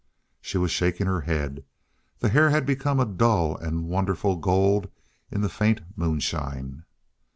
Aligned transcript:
She 0.41 0.57
was 0.57 0.71
shaking 0.71 1.05
her 1.05 1.21
head; 1.21 1.63
the 2.17 2.29
hair 2.29 2.49
had 2.49 2.65
become 2.65 2.99
a 2.99 3.05
dull 3.05 3.55
and 3.57 3.85
wonderful 3.87 4.35
gold 4.35 4.89
in 5.29 5.41
the 5.41 5.47
faint 5.47 5.81
moonshine. 5.95 6.85